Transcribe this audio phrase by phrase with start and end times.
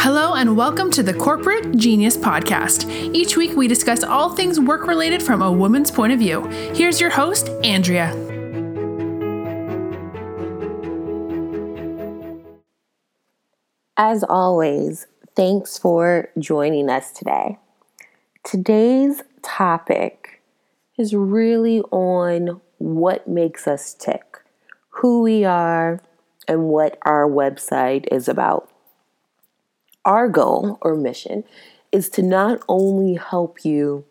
[0.00, 2.88] Hello, and welcome to the Corporate Genius Podcast.
[3.12, 6.46] Each week, we discuss all things work related from a woman's point of view.
[6.72, 8.12] Here's your host, Andrea.
[13.96, 17.58] As always, thanks for joining us today.
[18.44, 20.40] Today's topic
[20.96, 24.44] is really on what makes us tick,
[24.90, 26.00] who we are,
[26.46, 28.70] and what our website is about.
[30.08, 31.44] Our goal or mission
[31.92, 34.06] is to not only help you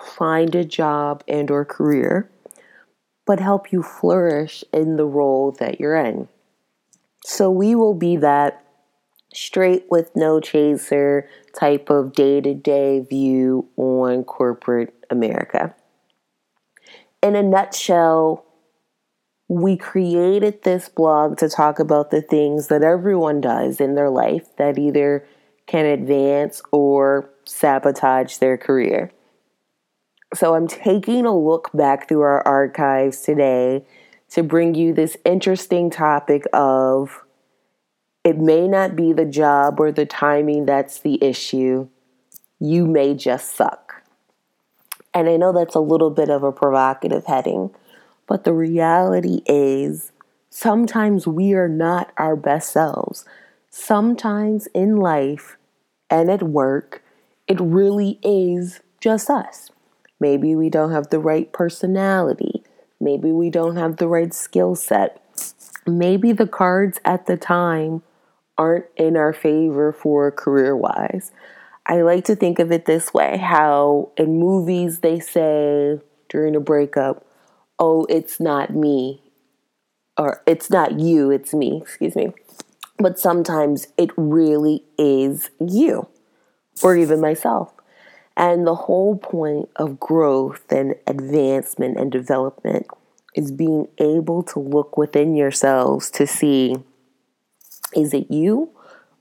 [0.00, 2.30] find a job and or career,
[3.26, 6.28] but help you flourish in the role that you're in.
[7.26, 8.64] So we will be that
[9.34, 15.74] straight with no chaser type of day-to-day view on corporate America.
[17.22, 18.46] In a nutshell,
[19.60, 24.56] we created this blog to talk about the things that everyone does in their life
[24.56, 25.24] that either
[25.66, 29.12] can advance or sabotage their career.
[30.34, 33.84] So I'm taking a look back through our archives today
[34.30, 37.22] to bring you this interesting topic of
[38.24, 41.88] it may not be the job or the timing that's the issue.
[42.58, 44.02] You may just suck.
[45.12, 47.70] And I know that's a little bit of a provocative heading,
[48.26, 50.12] but the reality is
[50.50, 53.24] sometimes we are not our best selves.
[53.70, 55.56] Sometimes in life
[56.10, 57.02] and at work,
[57.46, 59.70] it really is just us.
[60.20, 62.62] Maybe we don't have the right personality.
[63.00, 65.20] Maybe we don't have the right skill set.
[65.86, 68.02] Maybe the cards at the time
[68.56, 71.32] aren't in our favor for career wise.
[71.86, 76.60] I like to think of it this way how in movies they say during a
[76.60, 77.26] breakup,
[77.84, 79.20] oh, it's not me,
[80.16, 82.32] or it's not you, it's me, excuse me.
[82.98, 86.08] But sometimes it really is you,
[86.82, 87.72] or even myself.
[88.38, 92.86] And the whole point of growth and advancement and development
[93.34, 96.76] is being able to look within yourselves to see
[97.94, 98.70] is it you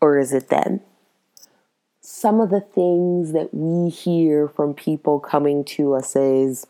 [0.00, 0.80] or is it them?
[2.00, 6.66] Some of the things that we hear from people coming to us is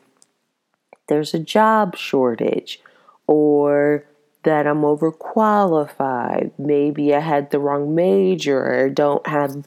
[1.08, 2.80] there's a job shortage
[3.26, 4.04] or
[4.44, 6.52] that I'm overqualified.
[6.58, 9.66] Maybe I had the wrong major or don't have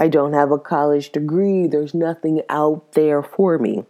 [0.00, 1.66] I don't have a college degree.
[1.66, 3.84] There's nothing out there for me.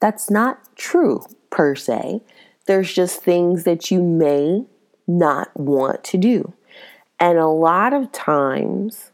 [0.00, 2.22] That's not true per se.
[2.66, 4.64] There's just things that you may
[5.06, 6.52] not want to do.
[7.20, 9.12] And a lot of times,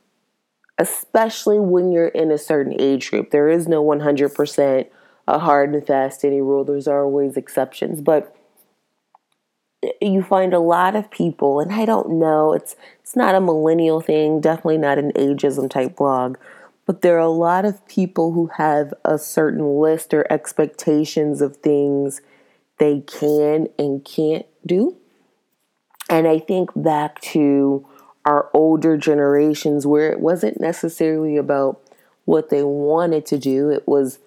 [0.79, 4.87] especially when you're in a certain age group, there is no 100%
[5.29, 6.65] a hard and fast any rule.
[6.65, 8.35] There's always exceptions, but
[10.01, 14.01] you find a lot of people, and I don't know, it's it's not a millennial
[14.01, 16.39] thing, definitely not an ageism type blog,
[16.87, 21.59] but there are a lot of people who have a certain list or expectations of
[21.59, 22.23] things
[22.79, 24.97] they can and can't do.
[26.09, 27.87] And I think back to
[28.25, 31.81] our older generations where it wasn't necessarily about
[32.25, 34.19] what they wanted to do, it was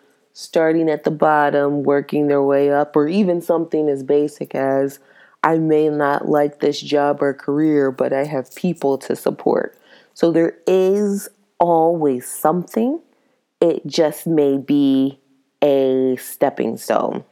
[0.41, 5.00] starting at the bottom, working their way up, or even something as basic as
[5.44, 9.78] I may not like this job or career, but I have people to support.
[10.13, 13.00] So there is always something.
[13.59, 15.19] It just may be
[15.62, 17.24] a stepping stone.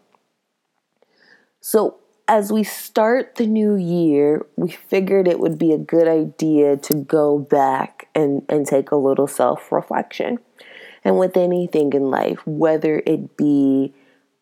[1.62, 6.78] So as we start the new year, we figured it would be a good idea
[6.78, 10.38] to go back and, and take a little self reflection.
[11.10, 13.96] And with anything in life, whether it be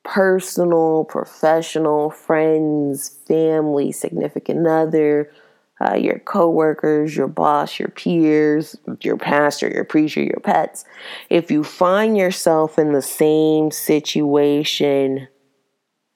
[0.04, 5.32] personal, professional, friends, family, significant other,
[5.80, 10.84] uh, your coworkers, your boss, your peers, your pastor, your preacher, your pets,
[11.30, 15.30] if you find yourself in the same situation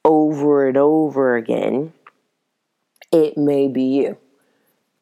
[0.03, 1.93] over and over again,
[3.13, 4.17] it may be you.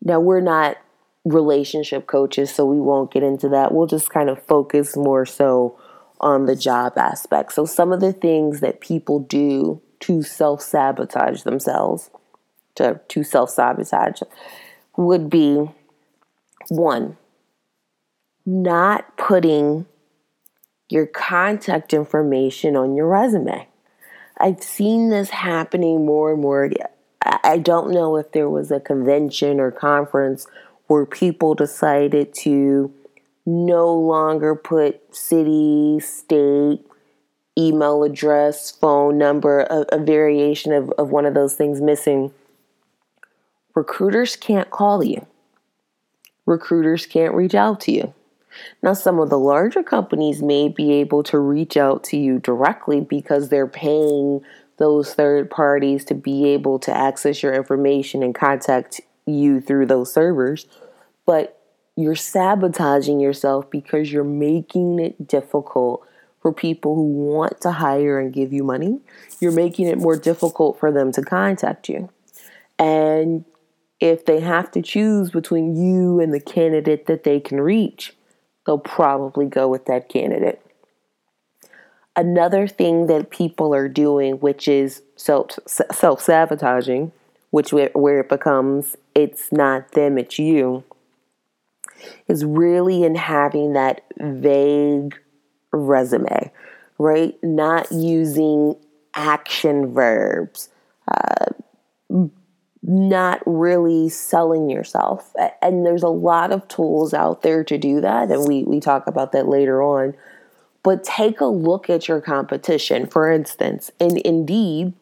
[0.04, 0.78] Now, we're not
[1.26, 3.74] relationship coaches, so we won't get into that.
[3.74, 5.80] We'll just kind of focus more so
[6.20, 7.54] on the job aspect.
[7.54, 12.10] So, some of the things that people do to self sabotage themselves,
[12.76, 14.22] to, to self sabotage,
[14.98, 15.70] would be
[16.70, 17.18] one,
[18.46, 19.86] not putting
[20.90, 23.68] your contact information on your resume.
[24.40, 26.70] I've seen this happening more and more.
[27.22, 30.48] I don't know if there was a convention or conference
[30.90, 32.92] where people decided to
[33.46, 36.80] no longer put city, state,
[37.58, 42.32] email address, phone number, a, a variation of, of one of those things missing.
[43.76, 45.26] Recruiters can't call you.
[46.46, 48.14] recruiters can't reach out to you.
[48.82, 53.00] Now, some of the larger companies may be able to reach out to you directly
[53.02, 54.42] because they're paying
[54.78, 59.02] those third parties to be able to access your information and contact
[59.34, 60.66] you through those servers.
[61.26, 61.60] But
[61.96, 66.06] you're sabotaging yourself because you're making it difficult
[66.42, 69.00] for people who want to hire and give you money.
[69.42, 72.10] You're making it more difficult for them to contact you.
[72.78, 73.44] And
[74.00, 78.16] if they have to choose between you and the candidate that they can reach,
[78.66, 80.62] they'll probably go with that candidate.
[82.16, 87.12] Another thing that people are doing, which is self self sabotaging,
[87.52, 90.84] which where it becomes it's not them, it's you,
[92.28, 95.16] is really in having that vague
[95.72, 96.52] resume,
[96.98, 97.38] right?
[97.44, 98.76] Not using
[99.14, 100.70] action verbs,
[101.08, 101.46] uh,
[102.82, 105.34] not really selling yourself.
[105.62, 109.08] And there's a lot of tools out there to do that, and we, we talk
[109.08, 110.16] about that later on.
[110.82, 113.06] But take a look at your competition.
[113.06, 114.94] For instance, in Indeed,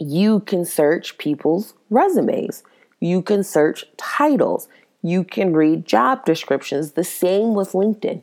[0.00, 2.62] you can search people's resumes,
[3.00, 4.68] you can search titles,
[5.02, 6.92] you can read job descriptions.
[6.92, 8.22] The same with LinkedIn.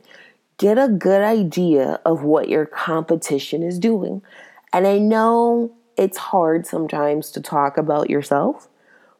[0.58, 4.22] Get a good idea of what your competition is doing.
[4.72, 8.68] And I know it's hard sometimes to talk about yourself,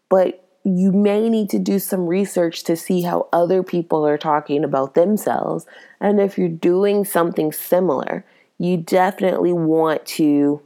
[0.08, 4.64] but you may need to do some research to see how other people are talking
[4.64, 5.66] about themselves.
[6.00, 8.24] And if you're doing something similar,
[8.58, 10.60] you definitely want to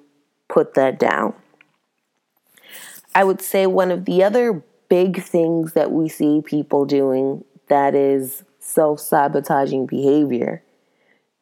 [0.48, 1.34] put that down.
[3.14, 7.94] I would say one of the other big things that we see people doing that
[7.94, 10.62] is self sabotaging behavior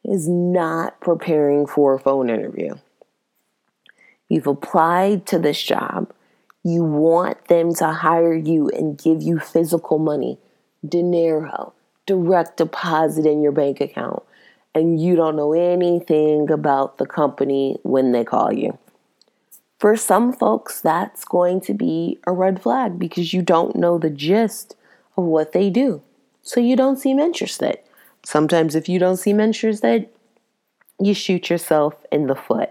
[0.04, 2.74] is not preparing for a phone interview.
[4.28, 6.12] You've applied to this job.
[6.62, 10.38] You want them to hire you and give you physical money,
[10.86, 11.72] dinero,
[12.06, 14.22] direct deposit in your bank account,
[14.74, 18.78] and you don't know anything about the company when they call you.
[19.80, 24.10] For some folks, that's going to be a red flag because you don't know the
[24.10, 24.76] gist
[25.16, 26.02] of what they do.
[26.42, 27.78] So you don't seem interested.
[28.22, 30.10] Sometimes, if you don't seem interested,
[31.00, 32.68] you shoot yourself in the foot.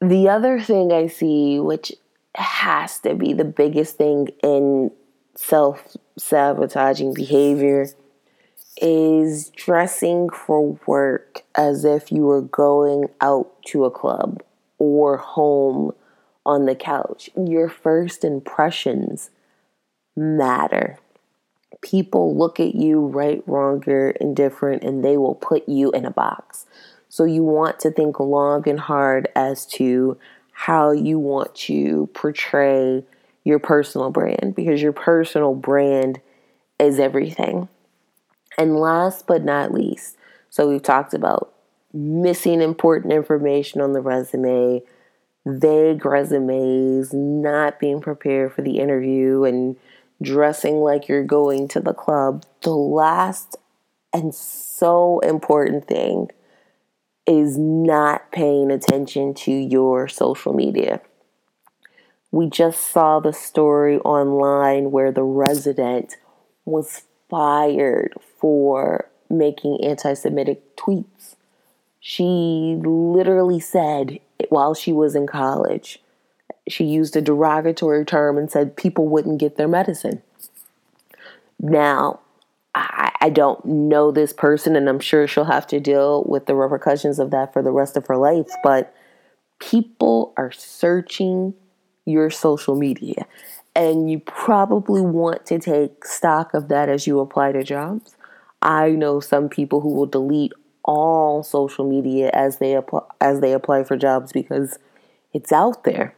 [0.00, 1.92] The other thing I see, which
[2.36, 4.92] has to be the biggest thing in
[5.34, 7.88] self sabotaging behavior,
[8.80, 14.44] is dressing for work as if you were going out to a club
[14.78, 15.92] or home
[16.46, 17.30] on the couch.
[17.36, 19.30] Your first impressions
[20.16, 20.98] matter.
[21.82, 26.10] People look at you right, wrong, or indifferent, and they will put you in a
[26.10, 26.66] box.
[27.08, 30.18] So you want to think long and hard as to
[30.52, 33.04] how you want to portray
[33.44, 36.20] your personal brand because your personal brand
[36.78, 37.68] is everything.
[38.58, 40.16] And last but not least,
[40.50, 41.54] so we've talked about
[41.92, 44.82] missing important information on the resume,
[45.46, 49.76] vague resumes, not being prepared for the interview, and
[50.20, 52.44] dressing like you're going to the club.
[52.62, 53.56] The last
[54.12, 56.28] and so important thing
[57.26, 61.00] is not paying attention to your social media.
[62.30, 66.16] We just saw the story online where the resident
[66.64, 71.36] was fired for making anti Semitic tweets.
[72.00, 76.00] She literally said while she was in college,
[76.68, 80.22] she used a derogatory term and said people wouldn't get their medicine.
[81.60, 82.20] Now,
[82.74, 86.54] I, I don't know this person, and I'm sure she'll have to deal with the
[86.54, 88.48] repercussions of that for the rest of her life.
[88.62, 88.94] But
[89.58, 91.54] people are searching
[92.04, 93.26] your social media,
[93.74, 98.14] and you probably want to take stock of that as you apply to jobs.
[98.62, 100.52] I know some people who will delete
[100.88, 104.78] all social media as they apply, as they apply for jobs because
[105.34, 106.16] it's out there.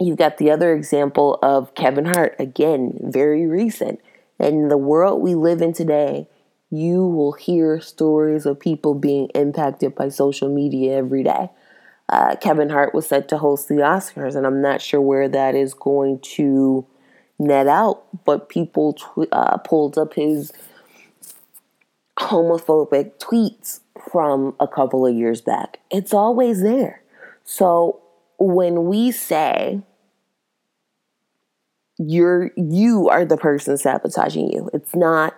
[0.00, 4.00] You've got the other example of Kevin Hart, again, very recent.
[4.40, 6.26] In the world we live in today,
[6.68, 11.50] you will hear stories of people being impacted by social media every day.
[12.08, 15.54] Uh, Kevin Hart was set to host the Oscars, and I'm not sure where that
[15.54, 16.84] is going to
[17.38, 20.52] net out, but people tw- uh, pulled up his
[22.18, 23.80] homophobic tweets
[24.10, 25.80] from a couple of years back.
[25.90, 27.02] It's always there.
[27.44, 28.00] So
[28.38, 29.82] when we say
[31.98, 34.70] you're you are the person sabotaging you.
[34.72, 35.36] It's not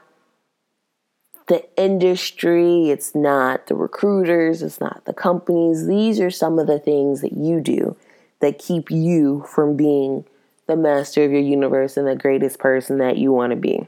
[1.48, 5.86] the industry, it's not the recruiters, it's not the companies.
[5.86, 7.96] These are some of the things that you do
[8.40, 10.24] that keep you from being
[10.66, 13.86] the master of your universe and the greatest person that you want to be.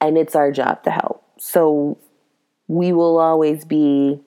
[0.00, 1.22] and it's our job to help.
[1.38, 1.98] So
[2.68, 4.20] we will always be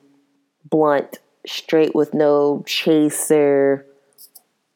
[0.70, 3.86] blunt, straight with no chaser.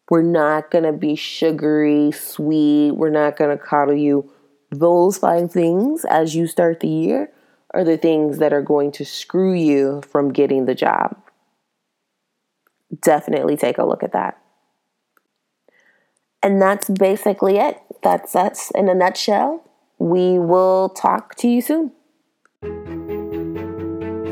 [0.10, 2.92] We're not going to be sugary, sweet.
[2.92, 4.32] We're not going to coddle you.
[4.70, 7.32] Those five things as you start the year
[7.74, 11.18] are the things that are going to screw you from getting the job.
[13.02, 14.40] Definitely take a look at that.
[16.44, 17.82] And that's basically it.
[18.04, 19.64] That's us in a nutshell.
[19.98, 21.94] We will talk to you soon.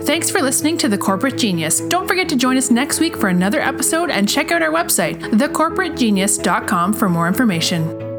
[0.04, 1.80] Thanks for listening to The Corporate Genius.
[1.80, 5.20] Don't forget to join us next week for another episode and check out our website,
[5.20, 8.11] thecorporategenius.com, for more information.